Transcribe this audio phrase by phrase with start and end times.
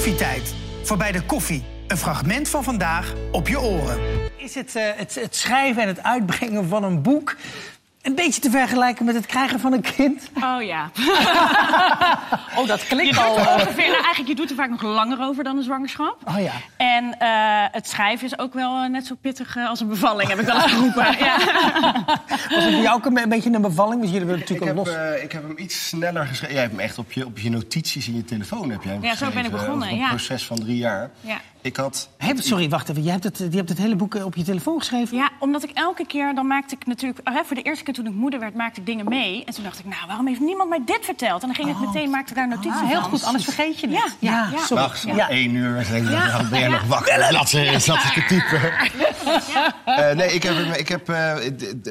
[0.00, 0.54] Koffietijd.
[0.82, 1.64] Voorbij de koffie.
[1.86, 3.98] Een fragment van vandaag op je oren.
[4.36, 7.36] Is het, eh, het, het schrijven en het uitbrengen van een boek...
[8.02, 10.30] een beetje te vergelijken met het krijgen van een kind?
[10.42, 10.90] Oh ja.
[12.56, 13.36] Oh, dat klinkt al...
[13.38, 16.16] eh, ongeveer, nou, eigenlijk, je doet er vaak nog langer over dan een zwangerschap.
[16.28, 16.52] Oh ja.
[16.76, 17.28] En eh,
[17.72, 20.54] het schrijven is ook wel eh, net zo pittig als een bevalling, heb ik wel
[20.62, 21.06] eens geroepen.
[21.18, 21.36] Ja.
[22.26, 24.00] Was het voor jou ook een, een beetje een bevalling?
[24.00, 25.14] Want jullie willen Ik natuurlijk heb, ook los...
[25.16, 26.54] eh, ik heb hem iets sneller geschreven.
[26.54, 29.02] Jij hebt hem echt op je, op je notities in je telefoon heb jij hem
[29.02, 30.08] Ja, zo ben ik begonnen, over een ja.
[30.08, 31.10] proces van drie jaar.
[31.20, 31.36] Ja.
[31.62, 32.08] Ik had...
[32.16, 33.02] Hey, sorry, wacht even.
[33.04, 35.16] Je hebt, het, je hebt het hele boek eh, op je telefoon geschreven?
[35.16, 37.20] ja, omdat ik elke keer, dan maakte ik natuurlijk...
[37.24, 39.44] eh, voor de eerste keer toen ik moeder werd, maakte ik dingen mee.
[39.44, 41.42] En toen dacht ik, nou, waarom heeft niemand mij dit verteld?
[41.42, 43.10] En dan ging ik meteen, maakte ik daar notities ah, heel van.
[43.10, 44.16] goed, anders vergeet je Ja, niet.
[44.18, 44.58] ja, ja.
[44.66, 44.82] sorry.
[44.82, 45.28] Nachts om Ja.
[45.28, 46.42] één uur en denk ik, Ja.
[46.50, 47.46] ben je nog wakker?
[47.46, 48.60] Ze, zat ze te typen.
[49.84, 51.34] Eh, nee, ik heb, ik heb eh,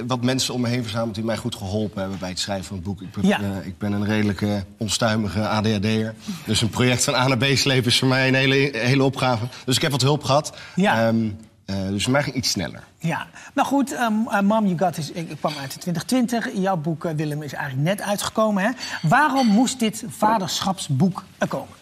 [0.07, 2.75] wat mensen om me heen verzameld die mij goed geholpen hebben bij het schrijven van
[2.75, 3.01] het boek.
[3.01, 3.39] Ik ben, Ja.
[3.39, 6.13] eh, ik ben een redelijke onstuimige ADHD'er.
[6.45, 9.45] Dus een project van A naar B slepen is voor mij een hele, hele opgave.
[9.65, 10.57] Dus ik heb wat hulp gehad.
[10.75, 11.07] Ja.
[11.07, 11.29] Ehm,
[11.65, 12.83] eh, dus voor mij ging iets sneller.
[12.99, 16.49] Ja, nou goed, um, uh, Mom You Got is, ik kwam uit in 2020.
[16.53, 18.63] Jouw boek, eh, Willem, is eigenlijk net uitgekomen.
[18.63, 18.69] Hè?
[19.01, 21.73] Waarom moest dit vaderschapsboek er komen?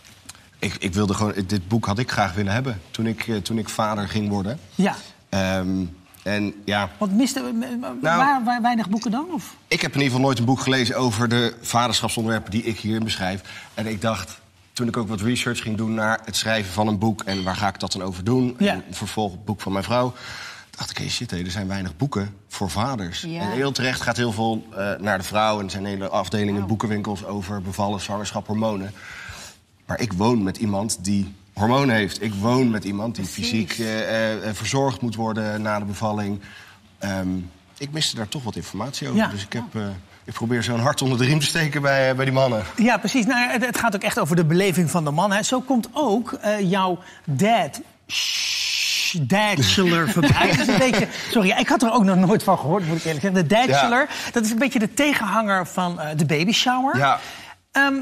[0.59, 3.69] Ik, ik wilde gewoon, dit boek had ik graag willen hebben toen ik, toen ik
[3.69, 4.59] vader ging worden.
[4.75, 4.95] Ja,
[5.30, 5.86] Ehm,
[6.23, 9.25] en ja, want miste, Nou- waar, waar weinig boeken dan?
[9.34, 9.56] Of?
[9.67, 13.03] Ik heb in ieder geval nooit een boek gelezen over de vaderschapsonderwerpen die ik hierin
[13.03, 13.41] beschrijf.
[13.73, 14.39] En ik dacht,
[14.78, 17.22] toen ik ook wat research ging doen naar het schrijven van een boek...
[17.23, 18.73] en waar ga ik dat dan over doen, Ja.
[18.73, 20.14] en vervolg het boek van mijn vrouw...
[20.69, 23.22] dacht ik, hey, shit, hé, er zijn weinig boeken voor vaders.
[23.22, 23.42] Ja.
[23.42, 25.59] En heel terecht gaat heel veel eh, naar de vrouw...
[25.59, 28.92] en er zijn hele afdelingen boekenwinkels over bevallen, zwangerschap, hormonen.
[29.86, 32.22] Maar ik woon met iemand die hormonen heeft.
[32.22, 36.41] Ik woon met iemand die fysiek eh, eh, verzorgd moet worden na de bevalling.
[36.97, 37.30] Ehm,
[37.78, 39.19] ik miste daar toch wat informatie over.
[39.19, 39.28] Ja.
[39.28, 39.64] Dus ik, heb,
[40.28, 42.64] ik probeer zo'n hart onder de riem te steken bij, eh, bij die mannen.
[42.75, 43.25] Ja, precies.
[43.25, 45.31] Nou, het, het gaat ook echt over de beleving van de man.
[45.31, 45.44] Hè.
[45.44, 47.81] Zo komt ook eh, jouw dad...
[49.22, 50.47] Dadchiller voorbij.
[50.50, 53.03] Dat is een beetje, sorry, ik had er ook nog nooit van gehoord, moet ik
[53.06, 53.47] eerlijk zeggen.
[53.47, 56.97] De Dadchiller, dat is een beetje de tegenhanger van eh, de baby shower.
[56.97, 57.19] Ja.
[57.72, 57.94] Ehm,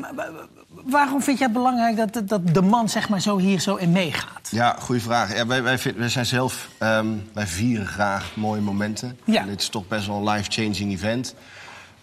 [0.85, 3.91] waarom vind jij het belangrijk dat, dat de man zeg maar, zo hier zo in
[3.91, 4.47] meegaat?
[4.51, 5.35] Ja, goede vraag.
[5.35, 9.19] Ja, wij, wij, vind- wij zijn zelf, ehm, wij vieren graag mooie momenten.
[9.23, 9.41] Ja.
[9.41, 11.35] En dit is toch best wel een life-changing event.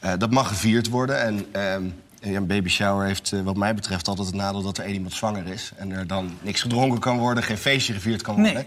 [0.02, 1.22] Eh, dat mag gevierd worden.
[1.22, 1.84] En ehm,
[2.20, 5.14] een baby shower heeft eh, wat mij betreft altijd het nadeel dat er één iemand
[5.14, 5.72] zwanger is.
[5.76, 8.66] En er dan niks gedronken kan worden, geen feestje gevierd kan worden.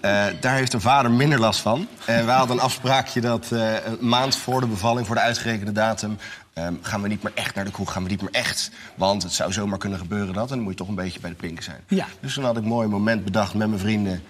[0.00, 1.86] Eh, daar heeft een vader minder last van.
[2.06, 6.16] En wij hadden een afspraakje dat een maand voor de bevalling, voor de uitgerekende datum...
[6.52, 8.70] ehm, gaan we niet meer echt naar de kroeg, gaan we niet meer echt.
[8.94, 10.50] Want het zou zomaar kunnen gebeuren dat.
[10.50, 11.80] En dan moet je toch een beetje bij de pinken zijn.
[11.88, 12.06] Ja.
[12.20, 14.22] Dus toen had ik een mooi moment bedacht met mijn vrienden.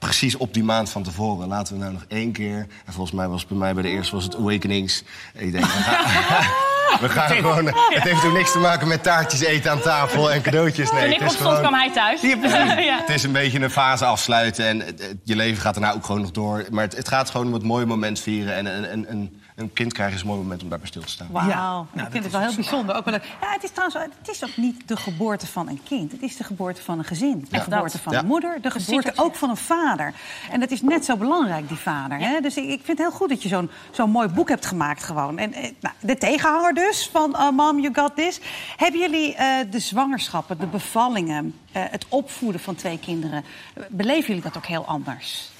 [0.00, 1.48] Precies op die maand van tevoren.
[1.48, 2.66] Laten we nou nog één keer.
[2.86, 5.02] En volgens mij was het bij mij bij de eerste was het Awakenings.
[5.34, 6.44] En ik denk, we gaan,
[7.00, 7.66] we gaan gewoon.
[7.66, 10.92] Het heeft ook niks te maken met taartjes eten aan tafel en cadeautjes.
[10.92, 12.20] Nee, Toen ik het is opstond, gewoon- kwam hij thuis.
[12.84, 12.96] Ja.
[13.00, 16.04] het is een beetje een fase afsluiten en het- het- je leven gaat daarna ook
[16.04, 16.64] gewoon nog door.
[16.70, 18.54] Maar het, het gaat gewoon om het mooie moment vieren.
[18.54, 21.08] En een, een, een, een kind krijgen is een mooi moment om daarbij stil te
[21.08, 21.28] staan.
[21.30, 21.70] Wauw, Ja.
[21.70, 22.60] Nou, ik vind is het wel heel ook zo.
[22.60, 22.96] bijzonder.
[22.96, 23.24] Ook wel, leuk.
[23.40, 26.12] ja, het is trouwens het is ook niet de geboorte van een kind.
[26.12, 27.40] Het is de geboorte van een gezin.
[27.50, 27.62] De Ja.
[27.62, 28.18] geboorte van Ja.
[28.18, 30.14] een moeder, de geboorte ook van een vader.
[30.50, 32.18] En dat is net zo belangrijk, die vader.
[32.18, 32.40] Hè?
[32.40, 35.04] Dus ik, ik vind het heel goed dat je zo'n zo'n mooi boek hebt gemaakt
[35.04, 35.38] gewoon.
[35.38, 38.40] En eh, nou, de tegenhanger dus van eh, Mom, You Got This.
[38.76, 43.44] Hebben jullie eh, de zwangerschappen, de bevallingen, eh, het opvoeden van twee kinderen...
[43.90, 45.50] beleven jullie dat ook heel anders?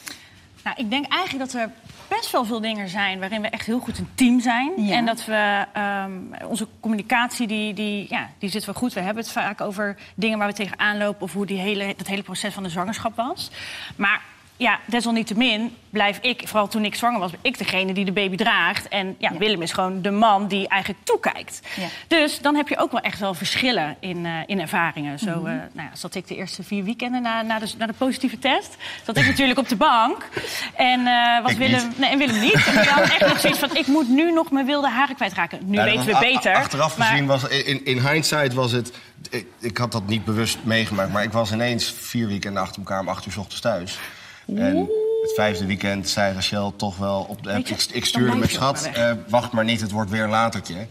[0.65, 1.71] Nou, ik denk eigenlijk dat er
[2.09, 4.72] best wel veel dingen zijn waarin we echt heel goed een team zijn.
[4.76, 4.94] Ja.
[4.94, 6.12] En dat we ehm,
[6.44, 8.93] onze communicatie, die, die, ja, die zit wel goed.
[8.93, 11.22] We hebben het vaak over dingen waar we tegenaan lopen...
[11.22, 13.50] of hoe die hele, dat hele proces van de zwangerschap was.
[13.97, 14.20] Maar
[14.60, 17.31] ja, desalniettemin blijf ik, vooral toen ik zwanger was...
[17.43, 18.88] ik degene die de baby draagt.
[18.88, 19.38] En ja, Ja.
[19.38, 21.60] Willem is gewoon de man die eigenlijk toekijkt.
[21.76, 21.87] Ja.
[22.09, 25.19] Dus dan heb je ook wel echt wel verschillen in, eh, in ervaringen.
[25.19, 27.93] Zo eh, nou ja, zat ik de eerste vier weekenden na, na, de, na de
[27.93, 28.76] positieve test.
[29.06, 30.28] Zat ik natuurlijk op de bank.
[30.76, 31.99] En, eh, was Ik Willem, niet.
[31.99, 32.66] nee, en Willem niet.
[32.66, 35.59] En ik had echt nog zoiets van, ik moet nu nog mijn wilde haren kwijtraken.
[35.65, 36.54] Nu Ja, weten we beter.
[36.54, 38.93] Achteraf maar- gezien was in, in hindsight was het.
[39.31, 43.00] Ik, ik had dat niet bewust meegemaakt, maar ik was ineens vier weekenden achter elkaar
[43.00, 43.99] om acht uur 's ochtends thuis.
[44.46, 44.76] En
[45.22, 47.66] het vijfde weekend zei Rachel toch wel op de app.
[47.66, 50.87] Ik, ik stuurde ook schat, eh, wacht maar niet, het wordt weer een latertje.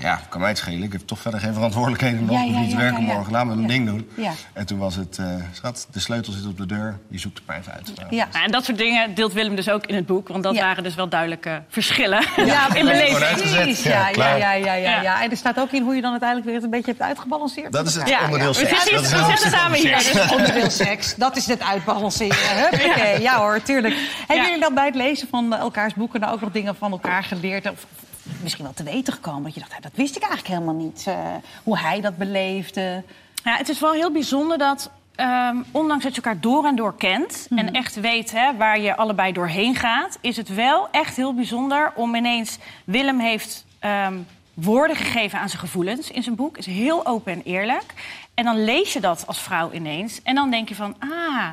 [0.00, 0.82] Ja, kan mij het schelen.
[0.82, 2.36] Ik heb toch verder geen verantwoordelijkheden nog.
[2.36, 3.14] Ja, ja, niet ja, werken ja, ja.
[3.14, 3.32] morgen.
[3.32, 3.68] Laat me mijn Ja.
[3.68, 4.08] ding doen.
[4.14, 4.32] Ja.
[4.52, 6.98] En toen was het, eh, schat, de sleutel zit op de deur.
[7.08, 7.92] Je zoekt het maar even uit.
[8.10, 8.28] Ja.
[8.44, 10.28] En dat soort dingen deelt Willem dus ook in het boek.
[10.28, 10.60] Want dat Ja.
[10.64, 13.18] waren dus wel duidelijke verschillen Ja, in beleving.
[13.18, 13.82] precies.
[13.82, 15.02] Ja, Ja, ja, ja, ja, ja, Ja.
[15.02, 15.22] ja.
[15.22, 17.72] En er staat ook in hoe je dan uiteindelijk weer het een beetje hebt uitgebalanceerd.
[17.72, 18.70] Dat is het Ja, onderdeel seks.
[18.70, 20.00] Dat is we samen hier.
[20.00, 20.12] seks.
[20.12, 22.36] Dus Onderdeel seks, dat is het uitbalanceren.
[22.70, 23.20] Huppakee.
[23.20, 23.94] Ja hoor, tuurlijk.
[24.26, 26.20] Hebben jullie dan bij het lezen van elkaars boeken...
[26.20, 27.70] nou ook nog dingen van elkaar geleerd?
[27.70, 27.86] Of
[28.42, 29.42] misschien wel te weten gekomen?
[29.42, 31.04] Dat je dacht, "Hé, dat wist ik eigenlijk helemaal niet.
[31.06, 31.16] eh,
[31.62, 33.02] hoe hij dat beleefde.
[33.44, 36.96] Ja, het is wel heel bijzonder dat, ehm, ondanks dat je elkaar door en door
[36.96, 37.46] kent...
[37.56, 40.18] en echt weet hè, waar je allebei doorheen gaat...
[40.20, 42.58] is het wel echt heel bijzonder om ineens...
[42.84, 44.14] Willem heeft ehm,
[44.54, 46.58] woorden gegeven aan zijn gevoelens in zijn boek.
[46.58, 47.94] Is heel open en eerlijk.
[48.34, 50.22] En dan lees je dat als vrouw ineens.
[50.22, 51.48] En dan denk je van, ah...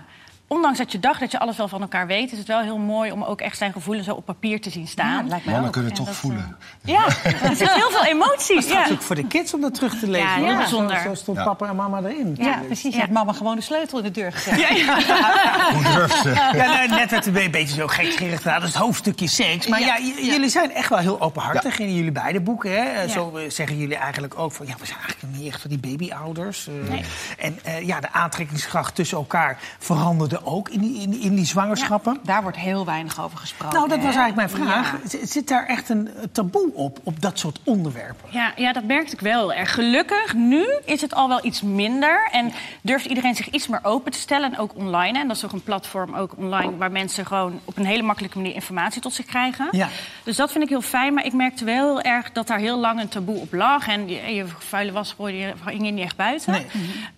[0.51, 2.31] Ondanks dat je dacht dat je alles wel van elkaar weet...
[2.31, 4.88] is het wel heel mooi om ook echt zijn gevoelens zo op papier te zien
[4.88, 5.27] staan.
[5.27, 5.74] lijkt mij Mannen ook.
[5.74, 6.57] kunnen En toch dat, voelen.
[6.83, 7.06] Ja,
[7.50, 8.69] er zit heel veel emoties.
[8.69, 10.42] Het is ook voor de kids om dat terug te lezen.
[10.44, 11.44] Ja, Zo- stond Ja.
[11.44, 12.36] papa en mama erin.
[12.39, 12.94] Ja, precies.
[12.94, 14.77] Je hebt mama gewoon de sleutel in de deur gegeven.
[14.77, 15.74] Ja, ja.
[15.74, 16.30] Hoe durft ze?
[16.30, 18.59] Ja, nou, net werd het een beetje zo gekscherig gedaan.
[18.59, 19.68] Dat is het hoofdstukje seks.
[19.68, 22.71] Maar ja, jullie zijn echt wel heel openhartig in jullie beide boeken.
[22.71, 22.77] Hè?
[22.89, 23.13] Eh, Ja.
[23.13, 24.68] Zo eh, zeggen jullie eigenlijk ook van...
[24.68, 26.68] ja, we zijn eigenlijk niet echt van die babyouders.
[26.68, 26.89] eh.
[26.89, 27.03] Nee.
[27.38, 31.46] En eh, ja, de aantrekkingskracht tussen elkaar veranderde ook in die, in, die- in die
[31.46, 32.18] zwangerschappen.
[32.24, 33.78] Daar wordt heel weinig over gesproken.
[33.78, 34.96] Nou, dat was eigenlijk mijn vraag.
[35.12, 35.26] Ja.
[35.26, 38.30] Zit daar echt een taboe op, op dat soort onderwerpen?
[38.32, 39.74] Ja, ja, dat merkte ik wel erg.
[39.74, 42.28] Gelukkig, nu is het al wel iets minder.
[42.32, 42.52] En
[42.82, 44.52] durft iedereen zich iets meer open te stellen.
[44.54, 45.20] En ook online.
[45.20, 46.78] En dat is ook een platform ook online...
[46.78, 49.68] waar mensen gewoon op een hele makkelijke manier informatie tot zich krijgen.
[49.72, 49.88] Ja.
[50.24, 51.14] Dus dat vind ik heel fijn.
[51.14, 53.88] Maar ik merkte wel heel erg dat daar heel lang een taboe op lag.
[53.88, 56.52] En je, je vuile was gooide je hing je niet echt buiten.
[56.54, 56.66] Nee.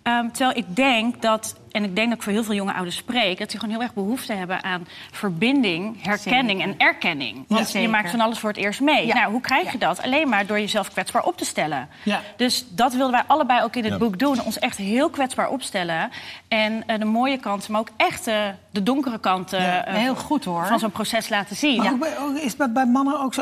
[0.04, 1.56] Ehm, terwijl ik denk dat...
[1.74, 3.38] En ik denk dat ik voor heel veel jonge ouders spreek...
[3.40, 6.76] dat die gewoon heel erg behoefte hebben aan verbinding, herkenning Zeker.
[6.80, 7.46] en erkenning.
[7.48, 9.06] Want je maakt van alles voor het eerst mee.
[9.08, 9.14] Ja.
[9.14, 10.02] Nou, hoe krijg je dat?
[10.02, 11.88] Alleen maar door jezelf kwetsbaar op te stellen.
[12.04, 12.22] Ja.
[12.38, 13.98] Dus dat wilden wij allebei ook in het Ja.
[14.00, 14.42] boek doen.
[14.44, 16.10] Ons echt heel kwetsbaar opstellen.
[16.48, 18.36] En eh, de mooie kanten, maar ook echt eh,
[18.72, 19.86] de donkere kanten Ja.
[19.86, 20.66] eh, Heel goed, hoor.
[20.68, 21.78] van zo'n proces laten zien.
[21.78, 23.42] Maar ook bij- ook- is dat bij mannen ook zo?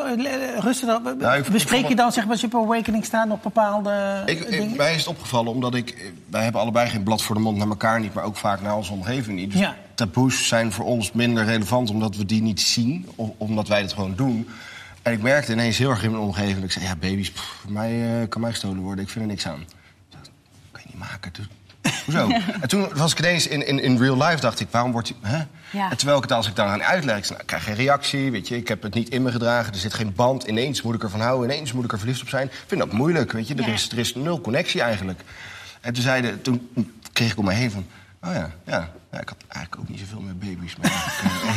[0.58, 1.18] Rustig dan.
[1.18, 4.78] Nou, ik- Bespreek je dan, zeg maar, op Awakening staat, nog bepaalde Ik, ik, dingen?
[4.78, 6.12] mij is het opgevallen omdat ik...
[6.30, 8.14] Wij hebben allebei geen blad voor de mond naar elkaar niet...
[8.22, 9.52] ook vaak naar onze omgeving niet.
[9.52, 9.76] Dus Ja.
[9.96, 13.08] taboes zijn voor ons minder relevant omdat we die niet zien.
[13.38, 14.48] Omdat wij het gewoon doen.
[15.02, 16.56] En ik merkte ineens heel erg in mijn omgeving...
[16.56, 19.04] dat ik zei, ja, baby's, pff, voor mij, eh, kan mij gestolen worden.
[19.04, 19.60] Ik vind er niks aan.
[19.62, 19.68] Ik
[20.10, 20.30] dacht,
[20.72, 21.32] kan je niet maken.
[22.06, 22.30] Hoezo?
[22.62, 25.14] en toen was ik ineens in, in, in real life, dacht ik, waarom wordt.
[25.22, 25.38] Hè?
[25.72, 25.90] Ja.
[25.92, 27.76] En terwijl ik het als ik dan aan uitleg, ik, zei, nou, ik krijg geen
[27.76, 30.82] reactie, weet je, ik heb het niet in me gedragen, er zit geen band, ineens
[30.82, 32.46] moet ik ervan houden, ineens moet ik er verliefd op zijn.
[32.48, 33.74] Ik vind dat moeilijk, weet je, er, Ja.
[33.74, 35.22] is, er is nul connectie eigenlijk.
[35.82, 36.70] En toen, zeiden, toen
[37.14, 37.86] kreeg ik om me heen van,
[38.24, 40.76] oh ja, ja, ja ik had eigenlijk ook niet zoveel met baby's.
[40.76, 40.92] Maar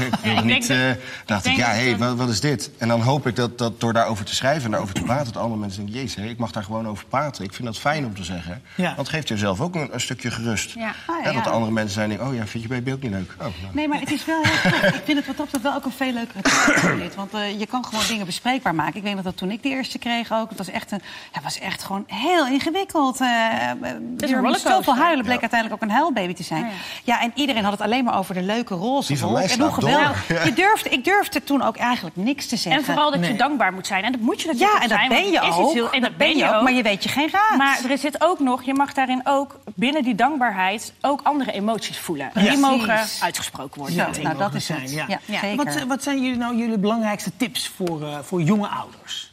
[0.07, 2.29] ik, eh, ik niet, dat- eh, ik dacht ik, ja, dat hé, dat- wat, wat
[2.29, 2.71] is dit?
[2.79, 5.43] En dan hoop ik dat, dat door daarover te schrijven en daarover te praten, dat
[5.43, 7.45] andere mensen denken, jezus, hè, ik mag daar gewoon over praten.
[7.45, 8.63] Ik vind dat fijn om te zeggen.
[8.75, 8.85] Ja.
[8.85, 10.71] Want het geeft jezelf ook een, een stukje gerust.
[10.75, 10.89] Ja.
[10.89, 11.55] Ah, ja, En dat de ja.
[11.55, 13.33] andere mensen zijn denken, oh ja, vind je baby ook niet leuk?
[13.39, 13.53] Oh, nou.
[13.73, 14.95] Nee, maar het is wel heel goed.
[14.95, 17.15] Ik vind het wat dat betreft wel ook een veel leukere tijd dan dit.
[17.15, 18.97] Want eh, je kan gewoon dingen bespreekbaar maken.
[18.97, 20.49] Ik weet nog dat toen ik de eerste kreeg ook.
[20.49, 23.21] Het was echt, een, ja, het was echt gewoon heel ingewikkeld.
[23.21, 24.71] Uh, er moest rollercoaster.
[24.73, 25.25] zoveel huilen.
[25.25, 25.41] Bleek Ja.
[25.41, 26.61] uiteindelijk ook een huilbaby te zijn.
[26.61, 26.75] Ja, Ja,
[27.05, 27.21] ja.
[27.23, 29.39] en iedereen had het alleen maar over de leuke roze wolk.
[29.39, 30.29] En hoe geweldig.
[30.35, 30.45] Ja.
[30.45, 32.81] Je durfde, ik durfde toen ook eigenlijk niks te zeggen.
[32.81, 33.33] En vooral dat Nee.
[33.33, 34.05] je dankbaar moet zijn.
[34.05, 35.73] En dat moet je natuurlijk ja, en dat zijn, ben je ook.
[35.73, 37.57] heel- en dat ben je ook, maar je weet je geen raad.
[37.57, 41.99] Maar er zit ook nog, je mag daarin ook binnen die dankbaarheid ook andere emoties
[41.99, 42.31] voelen.
[42.35, 42.41] Ja.
[42.41, 43.97] Die mogen uitgesproken worden.
[43.97, 44.91] Nou, dat mogen is het.
[44.93, 45.05] Ja.
[45.09, 45.39] Ja, Ja.
[45.41, 45.65] zeker.
[45.65, 49.33] Wat, wat zijn jullie nou jullie belangrijkste tips voor, eh, voor jonge ouders?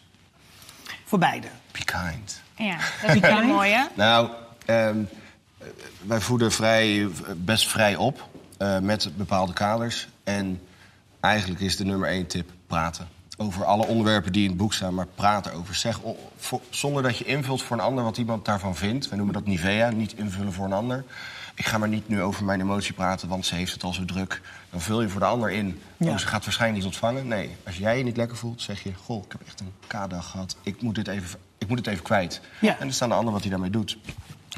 [1.05, 1.47] Voor beide.
[1.71, 2.41] Be kind.
[2.55, 3.87] Ja, dat is een hele mooie.
[3.93, 4.29] Nou,
[4.65, 4.93] ehm, eh,
[6.05, 10.07] wij voeden vrij, best vrij op eh, met bepaalde kaders.
[10.23, 10.61] En
[11.19, 13.07] eigenlijk is de nummer één tip praten.
[13.37, 15.75] Over alle onderwerpen die in het boek staan, maar praten over.
[15.75, 15.99] Zeg
[16.37, 19.09] voor- zonder dat je invult voor een ander wat iemand daarvan vindt.
[19.09, 21.03] We noemen dat Nivea, niet invullen voor een ander.
[21.55, 24.05] Ik ga maar niet nu over mijn emotie praten, want ze heeft het al zo
[24.05, 24.41] druk.
[24.69, 25.81] Dan vul je voor de ander in.
[25.97, 26.11] Ja.
[26.11, 27.27] Oh, ze gaat waarschijnlijk niet ontvangen.
[27.27, 28.93] Nee, als jij je niet lekker voelt, zeg je...
[29.03, 30.55] Goh, ik heb echt een K-dag gehad.
[30.63, 32.41] Ik moet dit even, ik moet het even kwijt.
[32.59, 32.71] Ja.
[32.71, 33.97] En dan staan de ander wat hij daarmee doet.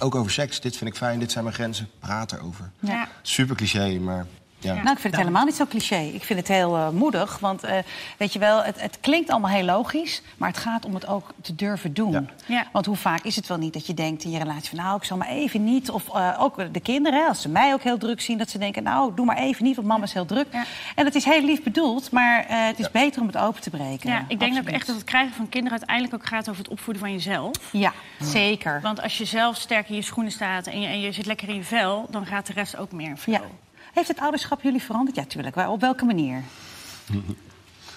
[0.03, 0.61] Ook over seks.
[0.61, 1.89] Dit vind ik fijn, dit zijn mijn grenzen.
[1.99, 2.71] Praat erover.
[2.79, 3.07] Ja.
[3.21, 4.25] Super cliché, maar
[4.63, 4.73] ja.
[4.73, 5.99] Nou, ik vind het helemaal niet zo cliché.
[6.13, 7.39] Ik vind het heel eh, moedig.
[7.39, 7.77] Want eh,
[8.17, 10.21] weet je wel, het, het klinkt allemaal heel logisch.
[10.37, 12.11] Maar het gaat om het ook te durven doen.
[12.11, 12.23] Ja.
[12.45, 12.67] Ja.
[12.71, 14.77] Want hoe vaak is het wel niet dat je denkt in je relatie van...
[14.77, 15.89] nou, ik zal maar even niet.
[15.89, 18.37] Of eh, ook de kinderen, hè, als ze mij ook heel druk zien...
[18.37, 20.47] dat ze denken, nou, doe maar even niet, want mama is heel druk.
[20.51, 20.63] Ja.
[20.95, 23.69] En dat is heel lief bedoeld, maar eh, het is beter om het open te
[23.69, 24.09] breken.
[24.09, 24.73] Ja, ik denk ook Absoluut.
[24.73, 27.51] echt dat het krijgen van kinderen uiteindelijk ook gaat over het opvoeden van jezelf.
[27.71, 28.81] Ja, zeker.
[28.81, 31.49] Want als je zelf sterk in je schoenen staat en je, en je zit lekker
[31.49, 33.41] in je vel, dan gaat de rest ook meer in flow.
[33.93, 35.15] Heeft het ouderschap jullie veranderd?
[35.15, 35.55] Ja, tuurlijk.
[35.55, 36.41] Op welke manier?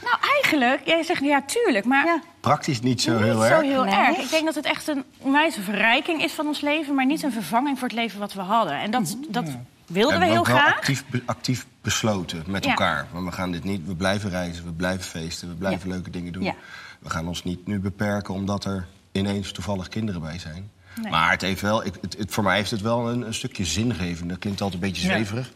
[0.02, 2.20] Nou, eigenlijk, jij zegt ja, tuurlijk, maar Ja.
[2.40, 3.60] Praktisch niet zo niet heel zo erg.
[3.62, 3.94] heel Nee.
[3.94, 4.16] erg.
[4.18, 7.32] Ik denk dat het echt een onwijze verrijking is van ons leven, maar niet een
[7.32, 8.80] vervanging voor het leven wat we hadden.
[8.80, 9.44] En dat, dat
[9.86, 10.74] wilden En we heel graag.
[10.76, 12.70] actief, actief besloten met Ja.
[12.70, 13.06] elkaar.
[13.12, 13.86] Want we gaan dit niet.
[13.86, 15.94] We blijven reizen, we blijven feesten, we blijven Ja.
[15.94, 16.42] leuke dingen doen.
[16.42, 16.54] Ja.
[16.98, 20.70] We gaan ons niet nu beperken omdat er ineens toevallig kinderen bij zijn.
[21.02, 21.10] Nee.
[21.10, 23.64] Maar het heeft wel, ik, het, het- voor mij heeft het wel een, een stukje
[23.64, 24.28] zingeving.
[24.28, 25.14] Dat klinkt altijd een beetje Ja.
[25.14, 25.50] zweverig.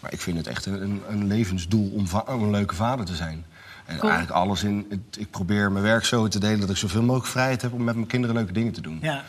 [0.00, 3.04] Maar ik vind het echt een, een, een levensdoel om, va- om een leuke vader
[3.04, 3.44] te zijn.
[3.86, 4.86] En eigenlijk alles in.
[4.90, 7.84] het- ik probeer mijn werk zo te delen dat ik zoveel mogelijk vrijheid heb om
[7.84, 8.98] met mijn kinderen leuke dingen te doen.
[9.02, 9.22] Ja.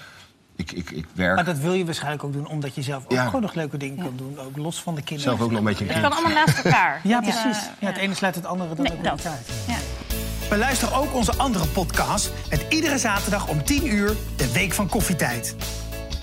[0.56, 3.12] ik, ik, ik werk Maar dat wil je waarschijnlijk ook doen omdat je zelf ook
[3.12, 3.26] Ja.
[3.26, 4.40] gewoon nog leuke dingen kan doen.
[4.40, 5.32] Ook los van de kinderen.
[5.32, 7.00] zelf ook nog een beetje een Het kan allemaal naast elkaar.
[7.04, 7.70] Ja, precies.
[7.80, 9.16] Ja, het ene sluit het andere dan Nee, ook dat.
[9.16, 9.48] niet uit.
[9.68, 9.76] Ja.
[10.50, 15.56] Beluister ook onze andere podcast met iedere zaterdag om 10 uur de Week van Koffietijd.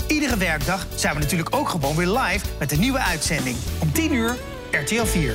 [0.06, 3.56] Iedere werkdag zijn we natuurlijk ook gewoon weer live met een nieuwe uitzending.
[3.78, 4.36] Om 10 uur
[4.70, 5.34] RTL 4.